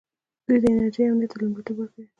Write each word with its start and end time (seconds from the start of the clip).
دوی 0.45 0.57
د 0.63 0.65
انرژۍ 0.71 1.01
امنیت 1.05 1.29
ته 1.31 1.35
لومړیتوب 1.41 1.77
ورکوي. 1.79 2.07